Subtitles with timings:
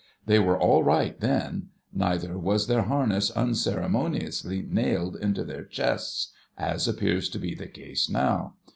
[0.25, 6.87] They were all right, then; neither was their harness unceremoniously nailed into their chests, as
[6.87, 8.55] appears to be the case now.